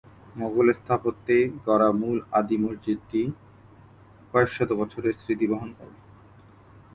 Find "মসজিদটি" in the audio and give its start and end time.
2.57-3.21